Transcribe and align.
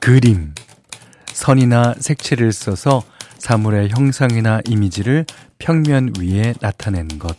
그림, 0.00 0.54
선이나 1.26 1.94
색채를 1.98 2.52
써서 2.52 3.02
사물의 3.36 3.90
형상이나 3.90 4.62
이미지를 4.66 5.26
평면 5.58 6.14
위에 6.18 6.54
나타낸 6.58 7.06
것. 7.18 7.36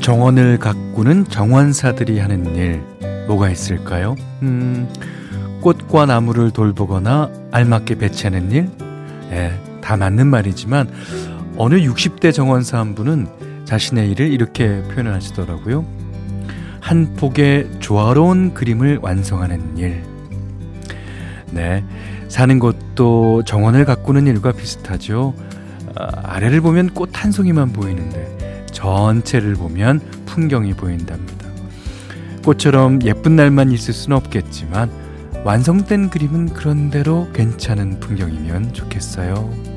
정원을 0.00 0.58
가꾸는 0.58 1.26
정원사들이 1.26 2.20
하는 2.20 2.56
일, 2.56 2.82
뭐가 3.26 3.50
있을까요? 3.50 4.16
음, 4.40 4.88
꽃과 5.60 6.06
나무를 6.06 6.50
돌보거나 6.52 7.30
알맞게 7.52 7.96
배치하는 7.96 8.50
일? 8.50 8.70
예, 9.30 9.69
다 9.80 9.96
맞는 9.96 10.26
말이지만, 10.26 10.88
어느 11.56 11.74
60대 11.76 12.32
정원사 12.32 12.78
한 12.78 12.94
분은 12.94 13.26
자신의 13.64 14.10
일을 14.10 14.32
이렇게 14.32 14.82
표현하시더라고요. 14.82 15.84
한 16.80 17.14
폭의 17.14 17.70
조화로운 17.80 18.54
그림을 18.54 18.98
완성하는 19.02 19.76
일. 19.76 20.02
네. 21.50 21.84
사는 22.28 22.58
곳도 22.58 23.42
정원을 23.44 23.84
가꾸는 23.84 24.26
일과 24.26 24.52
비슷하죠. 24.52 25.34
아, 25.96 26.08
아래를 26.22 26.60
보면 26.60 26.90
꽃 26.94 27.10
한 27.12 27.32
송이만 27.32 27.72
보이는데 27.72 28.66
전체를 28.72 29.54
보면 29.54 30.00
풍경이 30.26 30.74
보인답니다. 30.74 31.46
꽃처럼 32.44 33.02
예쁜 33.02 33.36
날만 33.36 33.72
있을 33.72 33.92
수는 33.92 34.16
없겠지만 34.16 34.90
완성된 35.44 36.10
그림은 36.10 36.54
그런대로 36.54 37.28
괜찮은 37.32 38.00
풍경이면 38.00 38.72
좋겠어요. 38.72 39.69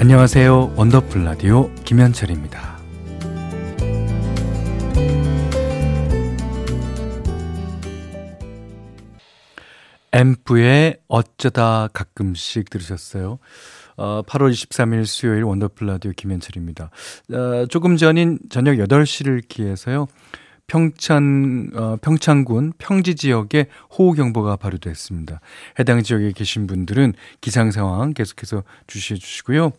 안녕하세요. 0.00 0.76
원더풀 0.76 1.24
라디오 1.24 1.70
김현철입니다. 1.84 2.78
앰프의 10.10 11.00
어쩌다 11.06 11.90
가끔씩 11.92 12.70
들으셨어요. 12.70 13.40
어, 13.98 14.22
8월 14.22 14.50
23일 14.50 15.04
수요일 15.04 15.42
원더풀 15.42 15.86
라디오 15.86 16.12
김현철입니다. 16.16 16.90
어, 17.34 17.66
조금 17.66 17.98
전인 17.98 18.38
저녁 18.48 18.76
8시를 18.76 19.42
기해서요. 19.46 20.06
평창 20.70 21.68
어, 21.74 21.96
평창군 22.00 22.74
평지 22.78 23.16
지역에 23.16 23.66
호우 23.98 24.14
경보가 24.14 24.54
발효됐습니다. 24.54 25.40
해당 25.80 26.00
지역에 26.00 26.30
계신 26.30 26.68
분들은 26.68 27.14
기상 27.40 27.72
상황 27.72 28.14
계속해서 28.14 28.62
주시해 28.86 29.18
주시고요. 29.18 29.72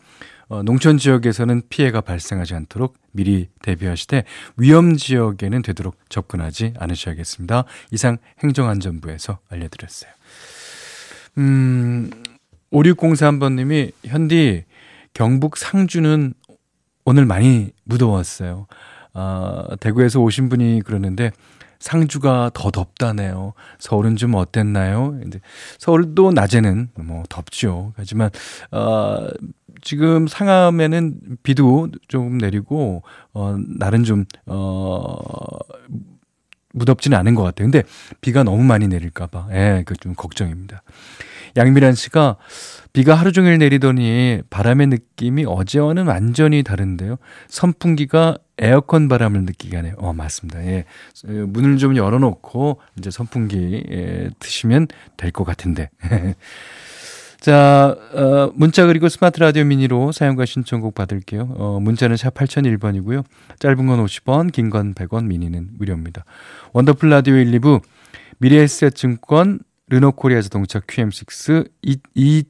어, 0.49 0.63
농촌 0.63 0.97
지역에서는 0.97 1.61
피해가 1.69 2.01
발생하지 2.01 2.55
않도록 2.55 2.97
미리 3.13 3.47
대비하시되 3.61 4.25
위험 4.57 4.97
지역에는 4.97 5.61
되도록 5.61 5.95
접근하지 6.09 6.73
않으셔야겠습니다. 6.77 7.63
이상 7.91 8.17
행정안전부에서 8.43 9.39
알려드렸어요. 9.49 10.11
음, 11.37 12.11
5603번님이 12.73 13.93
현디 14.03 14.65
경북 15.13 15.55
상주는 15.55 16.33
오늘 17.05 17.25
많이 17.25 17.71
무더웠어요. 17.85 18.67
아, 19.13 19.63
대구에서 19.79 20.19
오신 20.21 20.49
분이 20.49 20.81
그러는데 20.85 21.31
상주가 21.79 22.51
더 22.53 22.69
덥다네요. 22.69 23.53
서울은 23.79 24.15
좀 24.15 24.35
어땠나요? 24.35 25.11
근데 25.19 25.39
서울도 25.79 26.31
낮에는 26.31 26.89
뭐 26.95 27.23
덥죠. 27.27 27.93
하지만 27.95 28.29
어, 28.71 29.27
지금 29.81 30.27
상암에는 30.27 31.37
비도 31.41 31.89
좀 32.07 32.37
내리고 32.37 33.01
어, 33.33 33.57
날은 33.79 34.03
좀 34.03 34.25
어, 34.45 35.17
무덥지는 36.73 37.17
않은 37.17 37.35
것 37.35 37.43
같아요. 37.43 37.65
근데 37.69 37.83
비가 38.21 38.43
너무 38.43 38.63
많이 38.63 38.87
내릴까봐, 38.87 39.47
예, 39.51 39.83
그 39.85 39.95
좀 39.95 40.13
걱정입니다. 40.15 40.83
양미란 41.57 41.95
씨가 41.95 42.37
비가 42.93 43.13
하루 43.15 43.31
종일 43.33 43.57
내리더니 43.57 44.41
바람의 44.49 44.87
느낌이 44.87 45.45
어제와는 45.45 46.05
완전히 46.07 46.63
다른데요. 46.63 47.17
선풍기가 47.49 48.37
에어컨 48.61 49.07
바람을 49.09 49.43
느끼게 49.43 49.75
하네요. 49.77 49.95
어, 49.97 50.13
맞습니다. 50.13 50.63
예. 50.65 50.85
문을 51.25 51.77
좀 51.77 51.95
열어놓고 51.97 52.79
이제 52.97 53.09
선풍기 53.11 53.83
예, 53.91 54.29
드시면 54.39 54.87
될 55.17 55.31
것 55.31 55.43
같은데. 55.43 55.89
자, 57.39 57.95
어, 58.13 58.51
문자 58.53 58.85
그리고 58.85 59.09
스마트 59.09 59.39
라디오 59.39 59.63
미니로 59.63 60.11
사용과 60.11 60.45
신청곡 60.45 60.93
받을게요. 60.93 61.55
어, 61.57 61.79
문자는 61.81 62.15
샵 62.15 62.35
8001번이고요. 62.35 63.23
짧은 63.57 63.87
건 63.87 64.05
50원, 64.05 64.51
긴 64.51 64.69
건 64.69 64.93
100원, 64.93 65.25
미니는 65.25 65.69
무료입니다. 65.79 66.23
원더풀 66.73 67.09
라디오 67.09 67.33
1, 67.35 67.49
2부 67.59 67.81
미래에셋증권 68.37 69.59
르노코리아 69.89 70.41
자동차 70.41 70.79
QM6 70.79 71.69
2, 71.81 71.97
2 72.13 72.43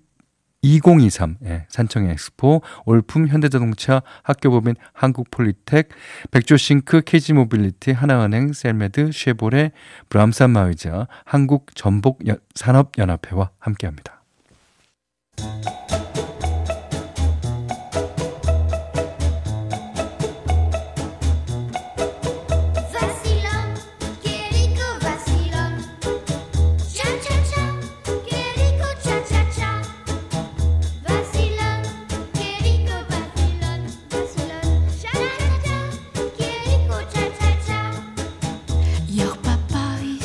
2023 0.64 1.38
예, 1.46 1.66
산청 1.70 2.08
엑스포 2.08 2.62
올품 2.86 3.28
현대자동차 3.28 4.04
학교법인 4.22 4.76
한국폴리텍 4.94 5.90
백조싱크 6.30 7.02
KG모빌리티 7.02 7.92
하나은행 7.92 8.54
셀메드 8.54 9.10
쉐보레 9.12 9.72
브람스 10.10 10.52
안마의자 10.52 11.08
한국전복산업연합회와 11.26 13.50
함께합니다. 13.58 14.22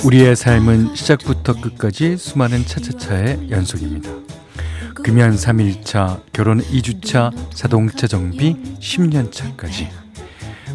우리의 0.07 0.37
삶은 0.37 0.95
시작부터 0.95 1.61
끝까지 1.61 2.17
수많은 2.17 2.65
차차차의 2.65 3.51
연속입니다. 3.51 4.09
금연 4.95 5.35
3일차, 5.35 6.23
결혼 6.33 6.61
2주차, 6.61 7.33
자동차 7.53 8.07
정비 8.07 8.55
10년차까지 8.79 9.89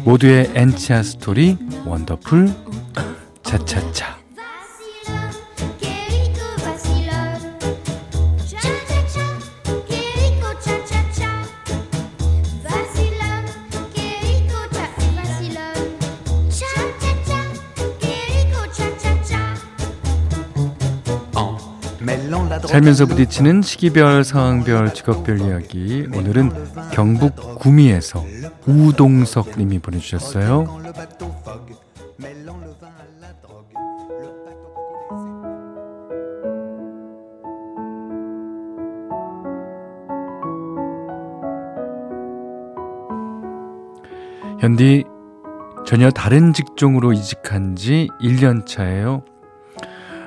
모두의 0.04 0.50
엔차 0.54 1.02
스토리 1.02 1.56
원더풀 1.86 2.50
차차차 3.42 4.21
살면서 22.72 23.04
부딪히는 23.04 23.60
시기별, 23.60 24.24
상황별, 24.24 24.94
직업별 24.94 25.42
이야기. 25.42 26.06
오늘은 26.14 26.50
경북 26.90 27.36
구미에서 27.58 28.24
우동석 28.66 29.58
님이 29.58 29.78
보내주셨어요. 29.78 30.80
현디, 44.60 45.04
전혀 45.84 46.10
다른 46.10 46.54
직종으로 46.54 47.12
이직한 47.12 47.76
지 47.76 48.08
1년 48.22 48.64
차예요. 48.64 49.24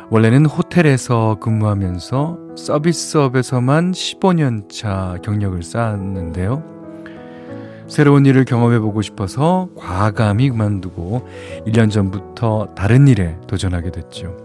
원래는 0.10 0.46
호텔에서 0.46 1.38
근무하면서 1.40 2.40
서비스업에서만 2.56 3.92
15년 3.92 4.70
차 4.70 5.18
경력을 5.24 5.62
쌓았는데요. 5.64 6.76
새로운 7.88 8.26
일을 8.26 8.46
경험해보고 8.46 9.02
싶어서 9.02 9.70
과감히 9.76 10.50
그만두고 10.50 11.28
1년 11.68 11.92
전부터 11.92 12.74
다른 12.76 13.08
일에 13.08 13.38
도전하게 13.48 13.92
됐죠. 13.92 14.36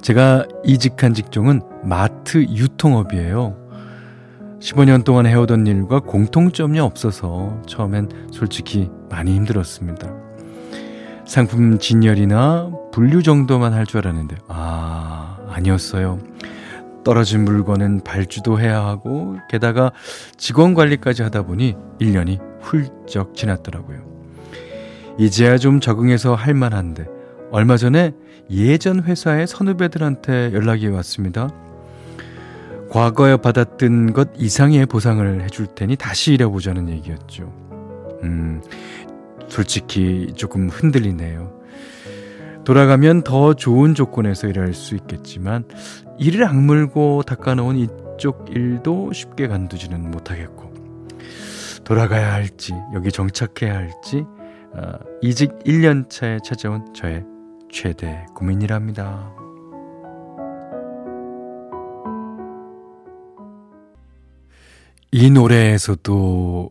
제가 0.00 0.46
이직한 0.64 1.14
직종은 1.14 1.62
마트 1.82 2.42
유통업이에요. 2.42 3.56
15년 4.60 5.04
동안 5.04 5.26
해오던 5.26 5.66
일과 5.66 6.00
공통점이 6.00 6.80
없어서 6.80 7.60
처음엔 7.66 8.08
솔직히 8.32 8.90
많이 9.08 9.34
힘들었습니다. 9.34 10.12
상품 11.26 11.78
진열이나 11.78 12.70
분류 12.94 13.24
정도만 13.24 13.72
할 13.72 13.86
줄 13.86 14.06
알았는데, 14.06 14.36
아, 14.46 15.36
아니었어요. 15.48 16.20
떨어진 17.02 17.44
물건은 17.44 18.02
발주도 18.04 18.60
해야 18.60 18.84
하고, 18.84 19.36
게다가 19.50 19.90
직원 20.36 20.74
관리까지 20.74 21.24
하다 21.24 21.42
보니 21.42 21.74
1년이 22.00 22.38
훌쩍 22.60 23.34
지났더라고요. 23.34 23.98
이제야 25.18 25.58
좀 25.58 25.80
적응해서 25.80 26.36
할 26.36 26.54
만한데, 26.54 27.06
얼마 27.50 27.76
전에 27.76 28.12
예전 28.48 29.02
회사의 29.02 29.48
선후배들한테 29.48 30.52
연락이 30.52 30.86
왔습니다. 30.86 31.48
과거에 32.90 33.38
받았던 33.38 34.12
것 34.12 34.28
이상의 34.36 34.86
보상을 34.86 35.42
해줄 35.42 35.66
테니 35.66 35.96
다시 35.96 36.34
일해보자는 36.34 36.88
얘기였죠. 36.90 37.52
음, 38.22 38.62
솔직히 39.48 40.32
조금 40.36 40.68
흔들리네요. 40.68 41.53
돌아가면 42.64 43.22
더 43.22 43.54
좋은 43.54 43.94
조건에서 43.94 44.48
일할 44.48 44.72
수 44.74 44.94
있겠지만, 44.94 45.64
이를 46.18 46.46
악물고 46.46 47.22
닦아놓은 47.22 47.76
이쪽 47.76 48.46
일도 48.50 49.12
쉽게 49.12 49.48
간두지는 49.48 50.10
못하겠고, 50.10 50.72
돌아가야 51.84 52.32
할지, 52.32 52.72
여기 52.94 53.12
정착해야 53.12 53.76
할지, 53.76 54.24
어, 54.72 54.98
이직 55.22 55.50
1년 55.60 56.08
차에 56.08 56.38
찾아온 56.42 56.92
저의 56.94 57.24
최대 57.70 58.24
고민이랍니다. 58.34 59.32
이 65.12 65.30
노래에서도 65.30 66.70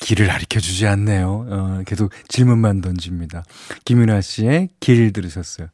길을 0.00 0.26
가르쳐 0.26 0.60
주지 0.60 0.86
않네요. 0.86 1.46
어, 1.48 1.82
계속 1.86 2.12
질문만 2.28 2.80
던집니다. 2.80 3.44
김윤아 3.84 4.20
씨의 4.20 4.70
길 4.80 5.12
들으셨어요. 5.12 5.68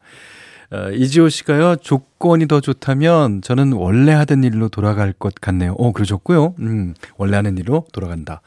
어, 0.72 0.88
이지호 0.90 1.28
씨가요, 1.30 1.76
조건이 1.76 2.46
더 2.46 2.60
좋다면 2.60 3.42
저는 3.42 3.72
원래 3.72 4.12
하던 4.12 4.44
일로 4.44 4.68
돌아갈 4.68 5.12
것 5.12 5.34
같네요. 5.34 5.72
어, 5.72 5.92
그러셨고요. 5.92 6.54
음, 6.60 6.94
원래 7.16 7.36
하는 7.36 7.58
일로 7.58 7.86
돌아간다. 7.92 8.40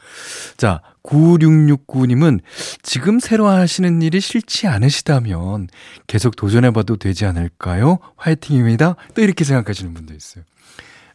자, 0.56 0.80
9669님은 1.02 2.40
지금 2.82 3.20
새로 3.20 3.46
하시는 3.46 4.00
일이 4.00 4.20
싫지 4.20 4.66
않으시다면 4.68 5.68
계속 6.06 6.36
도전해봐도 6.36 6.96
되지 6.96 7.26
않을까요? 7.26 7.98
화이팅입니다. 8.16 8.96
또 9.14 9.20
이렇게 9.20 9.44
생각하시는 9.44 9.92
분도 9.92 10.14
있어요. 10.14 10.44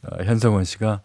어, 0.03 0.23
현성원 0.23 0.63
씨가 0.63 1.01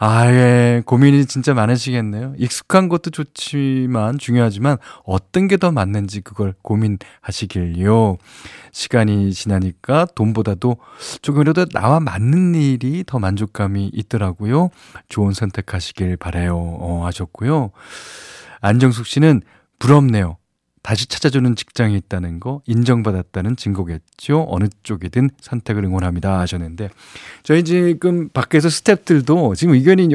아, 0.00 0.30
예. 0.32 0.80
고민이 0.86 1.26
진짜 1.26 1.54
많으시겠네요. 1.54 2.34
익숙한 2.38 2.88
것도 2.88 3.10
좋지만, 3.10 4.18
중요하지만, 4.18 4.76
어떤 5.04 5.48
게 5.48 5.56
더 5.56 5.72
맞는지 5.72 6.20
그걸 6.20 6.54
고민하시길요. 6.62 8.16
시간이 8.70 9.32
지나니까 9.32 10.06
돈보다도 10.14 10.76
조금이라도 11.20 11.64
나와 11.70 11.98
맞는 11.98 12.54
일이 12.54 13.02
더 13.04 13.18
만족감이 13.18 13.90
있더라고요. 13.92 14.70
좋은 15.08 15.32
선택하시길 15.32 16.16
바래요. 16.18 16.56
어, 16.56 17.04
하셨고요. 17.04 17.72
안정숙 18.60 19.04
씨는 19.04 19.42
부럽네요. 19.80 20.36
다시 20.82 21.06
찾아주는 21.06 21.56
직장이 21.56 21.96
있다는 21.96 22.40
거 22.40 22.62
인정받았다는 22.66 23.56
증거겠죠. 23.56 24.46
어느 24.48 24.66
쪽이든 24.82 25.30
선택을 25.40 25.84
응원합니다 25.84 26.38
하셨는데 26.40 26.90
저희 27.42 27.64
지금 27.64 28.28
밖에서 28.28 28.68
스탭들도 28.68 29.56
지금 29.56 29.74
의견이 29.74 30.08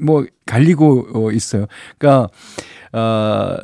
뭐 0.00 0.26
갈리고 0.46 1.08
어, 1.14 1.32
있어요. 1.32 1.66
그러니까 1.98 2.28
어 2.92 3.56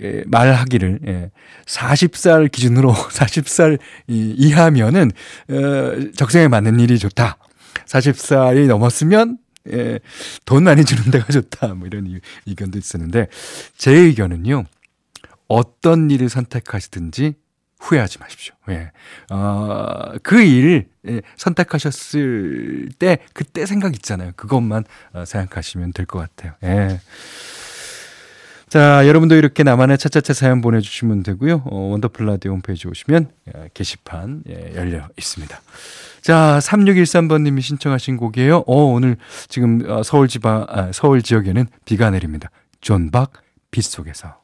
예, 0.00 0.22
말하기를 0.26 1.00
예, 1.06 1.30
40살 1.66 2.50
기준으로 2.52 2.92
40살 3.10 3.78
이하면은 4.06 5.10
어, 5.48 6.12
적성에 6.16 6.48
맞는 6.48 6.80
일이 6.80 6.98
좋다. 6.98 7.38
40살이 7.86 8.66
넘었으면 8.66 9.38
예, 9.72 9.98
돈 10.44 10.64
많이 10.64 10.84
주는 10.84 11.10
데가 11.10 11.26
좋다. 11.32 11.74
뭐 11.74 11.86
이런 11.86 12.20
의견도 12.46 12.78
있었는데 12.78 13.26
제 13.76 13.92
의견은요. 13.92 14.64
어떤 15.50 16.10
일을 16.12 16.28
선택하시든지 16.28 17.34
후회하지 17.80 18.18
마십시오. 18.20 18.54
예. 18.68 18.92
어, 19.30 20.12
그 20.22 20.40
일을 20.40 20.86
예, 21.08 21.22
선택하셨을 21.36 22.90
때, 22.98 23.18
그때 23.32 23.66
생각 23.66 23.94
있잖아요. 23.94 24.32
그것만 24.36 24.84
어, 25.12 25.24
생각하시면 25.24 25.92
될 25.92 26.06
것 26.06 26.18
같아요. 26.20 26.52
예. 26.62 27.00
자, 28.68 29.04
여러분도 29.08 29.34
이렇게 29.34 29.64
나만의 29.64 29.98
차차차 29.98 30.32
사연 30.34 30.60
보내주시면 30.60 31.24
되고요. 31.24 31.62
어, 31.64 31.76
원더풀 31.90 32.26
라디오 32.26 32.52
홈페이지 32.52 32.86
오시면 32.86 33.30
예, 33.56 33.70
게시판 33.74 34.44
예, 34.48 34.74
열려 34.76 35.08
있습니다. 35.16 35.60
자, 36.20 36.58
3613번님이 36.62 37.60
신청하신 37.62 38.18
곡이에요. 38.18 38.58
어, 38.68 38.76
오늘 38.84 39.16
지금 39.48 39.82
어, 39.90 40.02
서울 40.04 40.28
지방, 40.28 40.66
아, 40.68 40.92
서울 40.92 41.22
지역에는 41.22 41.66
비가 41.86 42.10
내립니다. 42.10 42.50
존박, 42.80 43.32
빗 43.72 43.82
속에서. 43.82 44.38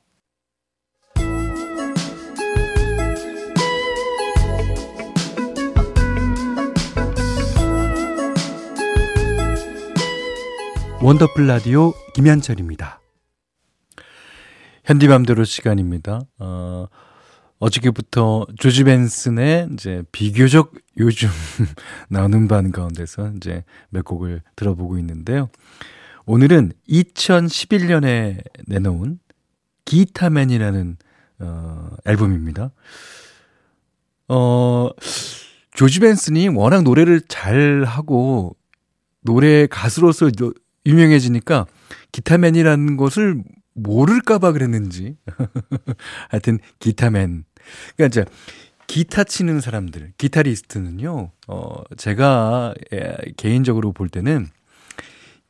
원더풀 11.06 11.46
라디오 11.46 11.92
김현철입니다. 12.14 13.00
현디맘대로 14.86 15.44
시간입니다. 15.44 16.22
어, 16.40 16.88
어저께부터 17.60 18.44
조지 18.58 18.82
벤슨의 18.82 19.68
이제 19.72 20.02
비교적 20.10 20.72
요즘 20.98 21.28
나오는 22.10 22.48
반 22.48 22.72
가운데서 22.72 23.34
이제 23.36 23.62
몇 23.88 24.04
곡을 24.04 24.42
들어보고 24.56 24.98
있는데요. 24.98 25.48
오늘은 26.24 26.72
2011년에 26.88 28.42
내놓은 28.66 29.20
기타맨이라는 29.84 30.96
어, 31.38 31.90
앨범입니다. 32.04 32.72
어, 34.26 34.90
조지 35.70 36.00
벤슨이 36.00 36.48
워낙 36.48 36.82
노래를 36.82 37.20
잘 37.28 37.84
하고 37.84 38.56
노래 39.20 39.68
가수로서 39.68 40.30
유명해지니까 40.86 41.66
기타맨이라는 42.12 42.96
것을 42.96 43.42
모를까봐 43.74 44.52
그랬는지. 44.52 45.16
하여튼, 46.30 46.58
기타맨. 46.78 47.44
그러니까 47.96 48.06
이제, 48.06 48.24
기타 48.86 49.24
치는 49.24 49.60
사람들, 49.60 50.12
기타리스트는요, 50.16 51.30
어, 51.48 51.82
제가 51.96 52.74
예, 52.92 53.16
개인적으로 53.36 53.92
볼 53.92 54.08
때는 54.08 54.46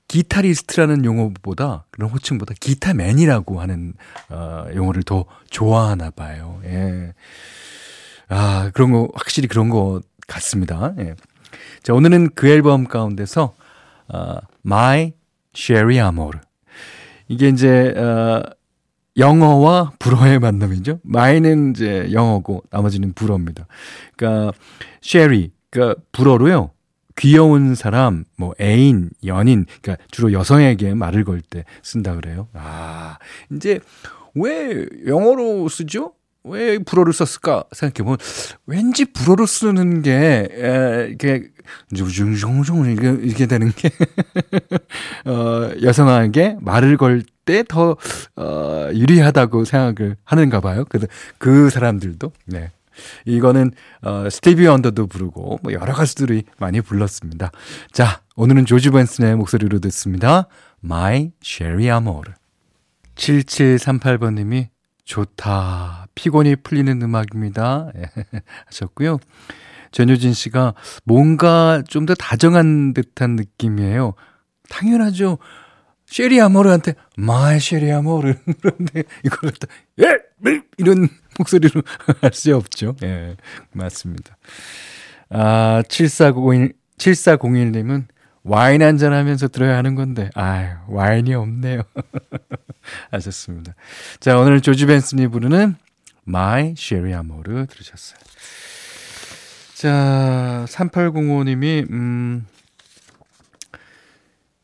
기타리스트라는 0.08 1.04
용어보다, 1.04 1.84
그런 1.90 2.10
호칭보다 2.10 2.54
기타맨이라고 2.58 3.60
하는, 3.60 3.94
어, 4.30 4.66
용어를 4.74 5.02
더 5.02 5.26
좋아하나 5.50 6.10
봐요. 6.10 6.60
예. 6.64 7.12
아, 8.28 8.70
그런 8.72 8.92
거, 8.92 9.08
확실히 9.14 9.48
그런 9.48 9.68
거 9.68 10.00
같습니다. 10.26 10.94
예. 10.98 11.14
자, 11.82 11.92
오늘은 11.92 12.30
그 12.34 12.48
앨범 12.48 12.84
가운데서, 12.84 13.54
어, 14.08 14.36
My 14.64 15.12
쉐리 15.56 15.98
아모르. 15.98 16.38
이게 17.28 17.48
이제 17.48 17.88
어 17.96 18.42
영어와 19.16 19.92
불어의 19.98 20.38
만남이죠. 20.38 21.00
마이는 21.02 21.70
이제 21.70 22.08
영어고 22.12 22.62
나머지는 22.70 23.14
불어입니다. 23.14 23.66
그러니까 24.16 24.52
쉐리 25.00 25.50
그러니까 25.70 26.00
불어로요. 26.12 26.70
귀여운 27.18 27.74
사람, 27.74 28.24
뭐 28.36 28.52
애인, 28.60 29.08
연인, 29.24 29.64
그러니까 29.80 30.04
주로 30.10 30.32
여성에게 30.34 30.92
말을 30.92 31.24
걸 31.24 31.40
때 31.40 31.64
쓴다 31.82 32.14
그래요. 32.14 32.48
아, 32.52 33.16
이제 33.50 33.80
왜 34.34 34.86
영어로 35.06 35.66
쓰죠? 35.70 36.12
왜 36.46 36.78
불어를 36.78 37.12
썼을까 37.12 37.64
생각해보면 37.72 38.18
왠지 38.66 39.04
불어를 39.04 39.46
쓰는 39.46 40.02
게 40.02 40.48
에, 40.50 41.08
이게 41.10 41.48
쭝쭝쭝쭝 41.94 42.86
이게 42.90 43.16
이게 43.22 43.46
되는 43.46 43.72
게 43.72 43.90
어, 45.26 45.70
여성에게 45.82 46.56
말을 46.60 46.96
걸 46.96 47.22
때 47.46 47.62
더 47.62 47.96
어, 48.34 48.88
유리하다고 48.92 49.64
생각을 49.64 50.16
하는가 50.24 50.60
봐요. 50.60 50.84
그래서 50.88 51.06
그 51.38 51.70
사람들도 51.70 52.32
네. 52.46 52.72
이거는 53.24 53.70
어, 54.02 54.28
스티비 54.28 54.66
원더도 54.66 55.06
부르고 55.06 55.60
뭐 55.62 55.72
여러 55.72 55.92
가수들이 55.94 56.42
많이 56.58 56.80
불렀습니다. 56.80 57.52
자, 57.92 58.20
오늘은 58.34 58.66
조지 58.66 58.90
벤슨의 58.90 59.36
목소리로 59.36 59.78
듣습니다. 59.78 60.48
My 60.84 61.30
Cherie 61.44 61.84
Amour. 61.84 62.32
7738번 63.14 64.34
님이 64.34 64.68
좋다. 65.04 66.05
피곤이 66.16 66.56
풀리는 66.56 67.00
음악입니다. 67.00 67.92
예, 67.96 68.10
하셨고요. 68.66 69.18
전효진 69.92 70.32
씨가 70.32 70.74
뭔가 71.04 71.82
좀 71.88 72.06
더 72.06 72.14
다정한 72.14 72.92
듯한 72.92 73.36
느낌이에요. 73.36 74.14
당연하죠. 74.68 75.38
Cherie 76.06 76.40
Amour한테 76.40 76.94
My 77.16 77.58
Cherie 77.60 77.90
Amour 77.92 78.34
그런데 78.60 79.04
이걸 79.24 79.50
갖다 79.52 79.66
예 80.00 80.18
이런 80.78 81.08
목소리로 81.38 81.82
할 82.20 82.32
수 82.32 82.54
없죠. 82.56 82.94
예, 83.02 83.36
맞습니다. 83.72 84.36
아, 85.30 85.82
7401 85.88 86.72
7401 86.98 87.72
님은 87.72 88.06
와인 88.44 88.82
한잔 88.82 89.12
하면서 89.12 89.48
들어야 89.48 89.76
하는 89.76 89.96
건데, 89.96 90.30
아유, 90.34 90.68
와인이 90.88 91.34
없네요. 91.34 91.82
하셨습니다. 93.10 93.74
자, 94.20 94.38
오늘 94.38 94.60
조지 94.60 94.86
벤슨이 94.86 95.26
부르는 95.26 95.74
My 96.28 96.74
Sherry 96.76 97.12
Amore 97.12 97.66
들으셨어요. 97.66 98.18
자, 99.74 100.64
3805님이, 100.68 101.90
음, 101.90 102.46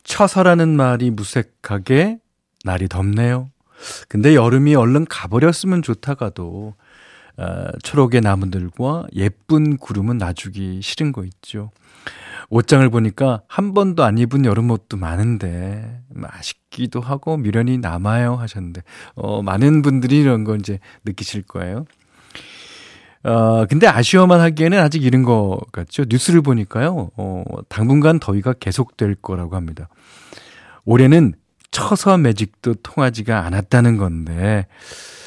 처서라는 0.04 0.76
말이 0.76 1.10
무색하게 1.10 2.18
날이 2.64 2.88
덥네요. 2.88 3.50
근데 4.08 4.34
여름이 4.34 4.74
얼른 4.74 5.06
가버렸으면 5.06 5.82
좋다가도, 5.82 6.74
어, 7.36 7.66
초록의 7.82 8.20
나무들과 8.20 9.06
예쁜 9.14 9.76
구름은 9.76 10.18
놔주기 10.18 10.80
싫은 10.82 11.12
거 11.12 11.24
있죠. 11.24 11.70
옷장을 12.52 12.86
보니까 12.90 13.42
한 13.48 13.72
번도 13.72 14.04
안 14.04 14.18
입은 14.18 14.44
여름 14.44 14.70
옷도 14.70 14.98
많은데 14.98 16.02
아쉽기도 16.22 17.00
하고 17.00 17.38
미련이 17.38 17.78
남아요 17.78 18.34
하셨는데 18.34 18.82
어 19.14 19.42
많은 19.42 19.80
분들이 19.80 20.20
이런 20.20 20.44
거 20.44 20.54
이제 20.56 20.78
느끼실 21.06 21.44
거예요. 21.44 21.86
어 23.24 23.64
근데 23.66 23.86
아쉬워만 23.86 24.40
하기에는 24.40 24.78
아직 24.78 25.02
이른 25.02 25.22
것 25.22 25.60
같죠. 25.72 26.04
뉴스를 26.06 26.42
보니까요. 26.42 27.10
어 27.16 27.44
당분간 27.70 28.20
더위가 28.20 28.52
계속될 28.54 29.14
거라고 29.22 29.56
합니다. 29.56 29.88
올해는 30.84 31.32
처서 31.70 32.18
매직도 32.18 32.74
통하지가 32.82 33.46
않았다는 33.46 33.96
건데 33.96 34.66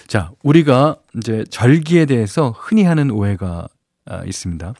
자, 0.05 0.31
우리가 0.43 0.97
이제 1.17 1.43
절기에 1.49 2.05
대해서 2.05 2.51
흔히 2.55 2.83
하는 2.83 3.09
오해가 3.09 3.67
아, 4.05 4.23
있습니다. 4.23 4.75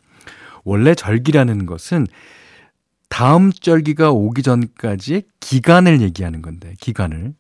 원래 0.65 0.93
절기라는 0.93 1.65
것은 1.65 2.07
다음 3.07 3.51
절기가 3.51 4.11
오기 4.11 4.43
전까지의 4.43 5.23
기간을 5.39 6.01
얘기하는 6.01 6.41
건데, 6.41 6.73
기간을. 6.81 7.33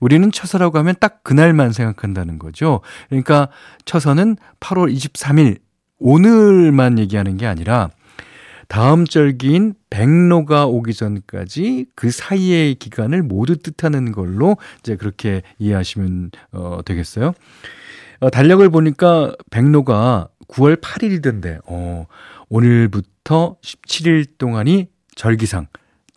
우리는 0.00 0.32
처서라고 0.32 0.78
하면 0.78 0.96
딱 0.98 1.22
그날만 1.22 1.70
생각한다는 1.70 2.40
거죠. 2.40 2.80
그러니까 3.08 3.48
처서는 3.84 4.36
8월 4.58 4.92
23일, 4.92 5.58
오늘만 5.98 6.98
얘기하는 6.98 7.36
게 7.36 7.46
아니라 7.46 7.90
다음 8.66 9.04
절기인 9.04 9.74
백로가 9.90 10.66
오기 10.66 10.94
전까지 10.94 11.86
그 11.94 12.10
사이의 12.10 12.76
기간을 12.76 13.22
모두 13.22 13.58
뜻하는 13.58 14.10
걸로 14.10 14.56
이제 14.80 14.96
그렇게 14.96 15.42
이해하시면 15.58 16.30
어, 16.52 16.80
되겠어요. 16.84 17.34
어, 18.20 18.30
달력을 18.30 18.68
보니까 18.70 19.34
백로가 19.50 20.28
9월 20.48 20.80
8일이던데, 20.80 21.60
어, 21.66 22.06
오늘부터 22.52 23.56
17일 23.62 24.36
동안이 24.36 24.90
절기상 25.14 25.68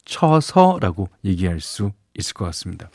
처서라고 0.04 1.08
얘기할 1.24 1.62
수 1.62 1.94
있을 2.14 2.34
것 2.34 2.44
같습니다. 2.46 2.90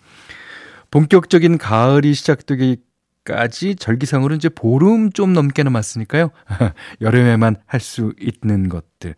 본격적인 0.91 1.57
가을이 1.57 2.13
시작되기까지 2.13 3.77
절기상으로 3.77 4.35
이제 4.35 4.51
보름 4.51 5.11
좀 5.11 5.33
넘게 5.33 5.63
남았으니까요. 5.63 6.31
여름에만 7.01 7.57
할 7.67 7.81
수 7.81 8.13
있는 8.21 8.69
것들, 8.69 9.15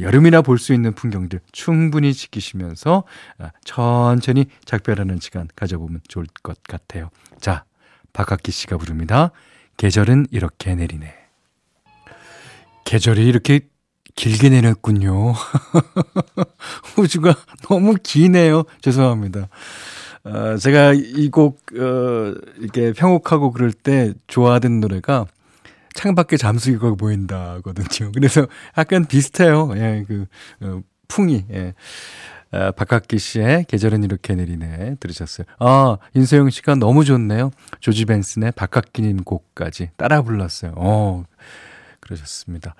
여름이나 0.00 0.40
볼 0.40 0.56
수 0.56 0.72
있는 0.72 0.94
풍경들 0.94 1.40
충분히 1.52 2.14
지키시면서 2.14 3.04
천천히 3.64 4.46
작별하는 4.64 5.18
시간 5.20 5.48
가져보면 5.54 6.00
좋을 6.08 6.24
것 6.42 6.62
같아요. 6.62 7.10
자, 7.40 7.66
박학기 8.14 8.52
씨가 8.52 8.78
부릅니다. 8.78 9.32
계절은 9.76 10.28
이렇게 10.30 10.74
내리네. 10.74 11.25
계절이 12.86 13.26
이렇게 13.26 13.60
길게 14.14 14.48
내렸군요. 14.48 15.34
우주가 16.96 17.34
너무 17.68 17.96
기네요. 18.02 18.62
죄송합니다. 18.80 19.48
어, 20.24 20.56
제가 20.56 20.94
이 20.94 21.28
곡, 21.28 21.60
어, 21.74 22.34
이렇게 22.58 22.92
편곡하고 22.92 23.50
그럴 23.50 23.72
때 23.72 24.14
좋아하던 24.28 24.80
노래가 24.80 25.26
창밖에 25.94 26.36
잠수기가 26.36 26.94
보인다거든요. 26.94 28.12
그래서 28.12 28.46
약간 28.78 29.04
비슷해요. 29.04 29.72
예, 29.76 30.04
그, 30.06 30.26
어, 30.60 30.80
풍이, 31.08 31.44
예. 31.52 31.74
아, 32.52 32.70
박학기 32.70 33.18
씨의 33.18 33.64
계절은 33.68 34.04
이렇게 34.04 34.34
내리네 34.34 34.96
들으셨어요. 35.00 35.46
아, 35.58 35.98
인소영 36.14 36.50
씨가 36.50 36.76
너무 36.76 37.04
좋네요. 37.04 37.50
조지 37.80 38.04
벤슨의 38.04 38.52
박학기님 38.52 39.24
곡까지 39.24 39.90
따라 39.96 40.22
불렀어요. 40.22 40.72
어, 40.76 41.24
그러셨습니다. 42.06 42.74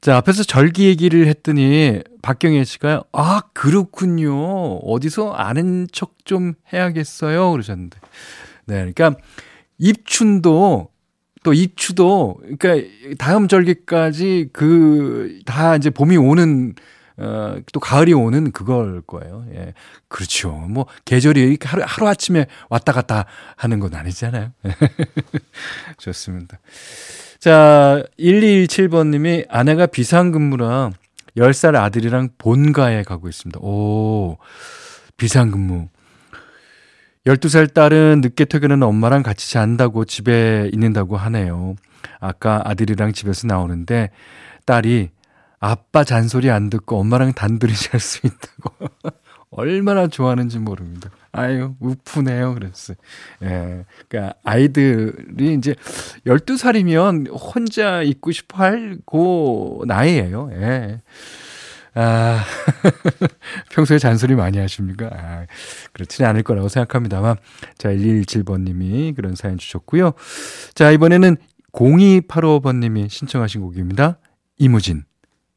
자, 0.00 0.16
앞에서 0.16 0.42
절기 0.44 0.86
얘기를 0.86 1.26
했더니 1.26 2.00
박경혜 2.22 2.64
씨가 2.64 3.04
아, 3.12 3.42
그렇군요. 3.52 4.76
어디서 4.78 5.32
아는 5.32 5.86
척 5.92 6.14
좀 6.24 6.54
해야겠어요. 6.72 7.50
그러셨는데. 7.50 7.98
네, 8.66 8.74
그러니까 8.92 9.16
입춘도 9.78 10.88
또 11.42 11.52
입추도 11.54 12.38
그러니까 12.58 12.88
다음 13.18 13.48
절기까지 13.48 14.50
그 14.52 15.40
다 15.44 15.74
이제 15.76 15.90
봄이 15.90 16.16
오는 16.16 16.74
어, 17.20 17.56
또 17.72 17.80
가을이 17.80 18.12
오는 18.14 18.50
그걸 18.50 19.02
거예요. 19.02 19.44
예. 19.54 19.74
그렇죠. 20.08 20.50
뭐, 20.50 20.86
계절이 21.04 21.40
이렇게 21.40 21.68
하루, 21.68 21.82
하루 21.86 22.08
아침에 22.08 22.46
왔다 22.68 22.92
갔다 22.92 23.26
하는 23.56 23.78
건 23.78 23.94
아니잖아요. 23.94 24.52
좋습니다. 25.98 26.58
자, 27.38 28.02
1217번 28.18 29.08
님이 29.08 29.44
아내가 29.48 29.86
비상근무랑 29.86 30.92
10살 31.36 31.76
아들이랑 31.76 32.30
본가에 32.38 33.02
가고 33.02 33.28
있습니다. 33.28 33.60
오, 33.60 34.38
비상근무. 35.16 35.88
12살 37.26 37.74
딸은 37.74 38.22
늦게 38.22 38.46
퇴근하는 38.46 38.86
엄마랑 38.86 39.22
같이 39.22 39.52
잔다고 39.52 40.06
집에 40.06 40.70
있는다고 40.72 41.18
하네요. 41.18 41.76
아까 42.18 42.62
아들이랑 42.64 43.12
집에서 43.12 43.46
나오는데 43.46 44.10
딸이 44.64 45.10
아빠 45.60 46.04
잔소리 46.04 46.50
안 46.50 46.70
듣고 46.70 46.98
엄마랑 46.98 47.34
단둘이 47.34 47.74
잘 47.74 48.00
수 48.00 48.26
있다고. 48.26 48.88
얼마나 49.52 50.06
좋아하는지 50.06 50.58
모릅니다. 50.58 51.10
아유, 51.32 51.74
우프네요. 51.80 52.54
그랬어요. 52.54 52.96
예. 53.42 53.84
그니까 54.08 54.32
아이들이 54.44 55.54
이제 55.54 55.74
12살이면 56.26 57.28
혼자 57.32 58.02
있고 58.02 58.32
싶어 58.32 58.58
할고 58.58 59.84
나이에요. 59.86 60.50
예. 60.52 61.00
아, 61.94 62.44
평소에 63.70 63.98
잔소리 63.98 64.36
많이 64.36 64.58
하십니까? 64.58 65.10
아, 65.12 65.46
그렇지는 65.92 66.30
않을 66.30 66.42
거라고 66.44 66.68
생각합니다만. 66.68 67.36
자, 67.76 67.90
1217번님이 67.90 69.16
그런 69.16 69.34
사연 69.34 69.58
주셨고요. 69.58 70.12
자, 70.74 70.90
이번에는 70.92 71.36
0285번님이 71.72 73.08
신청하신 73.08 73.60
곡입니다. 73.62 74.18
이무진, 74.58 75.04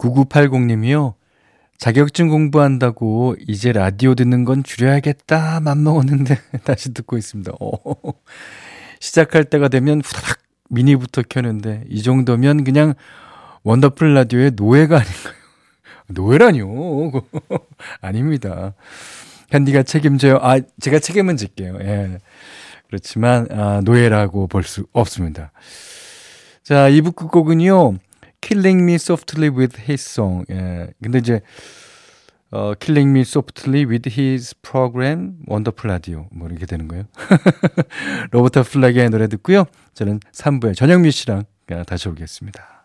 9980님이요. 0.00 1.14
자격증 1.78 2.28
공부한다고 2.28 3.36
이제 3.46 3.72
라디오 3.72 4.14
듣는 4.14 4.44
건 4.44 4.62
줄여야겠다 4.62 5.60
맘먹었는데 5.60 6.36
다시 6.64 6.92
듣고 6.92 7.16
있습니다. 7.16 7.52
오, 7.60 8.14
시작할 8.98 9.44
때가 9.44 9.68
되면 9.68 10.00
후다닥 10.02 10.38
미니부터 10.68 11.22
켜는데 11.28 11.84
이 11.88 12.02
정도면 12.02 12.64
그냥 12.64 12.94
원더풀 13.62 14.14
라디오의 14.14 14.52
노예가 14.56 14.96
아닌가요? 14.96 15.34
노예라뇨. 16.08 17.12
아닙니다. 18.00 18.74
현디가 19.50 19.82
책임져요. 19.82 20.38
아, 20.42 20.60
제가 20.80 20.98
책임은 20.98 21.36
질게요. 21.36 21.78
예. 21.80 22.18
그렇지만, 22.88 23.46
아, 23.50 23.80
노예라고 23.84 24.46
볼 24.46 24.62
수 24.62 24.86
없습니다. 24.92 25.52
자, 26.62 26.88
이부 26.88 27.12
끝곡은요, 27.12 27.94
Killing 28.40 28.82
Me 28.82 28.94
Softly 28.94 29.48
with 29.48 29.80
His 29.80 30.02
Song. 30.02 30.44
예. 30.50 30.88
근데 31.02 31.18
이제, 31.18 31.40
어, 32.50 32.72
Killing 32.78 33.10
Me 33.10 33.20
Softly 33.20 33.84
with 33.84 34.10
His 34.10 34.54
Program 34.62 35.36
Wonderful 35.48 35.90
Radio 35.92 36.26
뭐 36.32 36.48
이렇게 36.48 36.66
되는 36.66 36.88
거예요. 36.88 37.04
로버트 38.32 38.62
플라기의 38.64 39.10
노래 39.10 39.28
듣고요. 39.28 39.64
저는 39.94 40.20
3부에 40.32 40.74
전영미 40.74 41.10
씨랑 41.10 41.44
다시 41.86 42.08
오겠습니다. 42.08 42.79